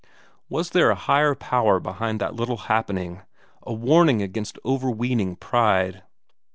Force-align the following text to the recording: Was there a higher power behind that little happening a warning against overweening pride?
Was 0.49 0.71
there 0.71 0.89
a 0.89 0.95
higher 0.95 1.35
power 1.35 1.79
behind 1.79 2.19
that 2.19 2.33
little 2.35 2.57
happening 2.57 3.21
a 3.61 3.71
warning 3.71 4.19
against 4.19 4.57
overweening 4.65 5.35
pride? 5.35 6.01